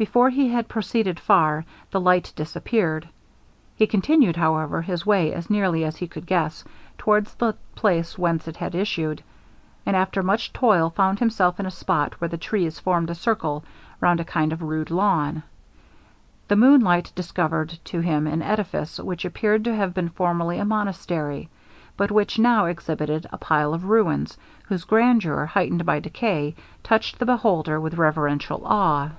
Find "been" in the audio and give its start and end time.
19.92-20.08